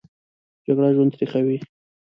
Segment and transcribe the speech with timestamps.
[0.65, 1.57] جګړه ژوند تریخوي